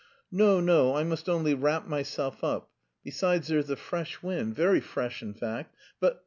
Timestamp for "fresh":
3.75-4.23, 4.79-5.21